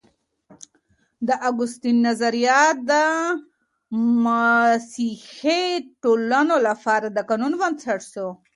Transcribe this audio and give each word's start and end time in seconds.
د 1.27 1.29
اګوستين 1.49 1.97
نظريات 2.07 2.75
د 2.89 2.91
مسيحي 4.25 5.65
ټولنو 6.03 6.55
لپاره 6.67 7.07
د 7.11 7.17
قانون 7.29 7.53
بنسټ 7.61 8.01
سو. 8.13 8.27